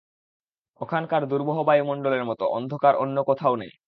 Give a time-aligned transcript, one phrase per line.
[0.81, 3.71] ওখানকার দুর্বহ বায়ুমণ্ডলের মতো অন্ধকার অন্য কোথাও নেই।